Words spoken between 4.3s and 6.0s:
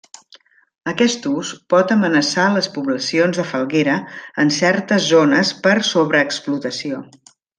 en certes zones per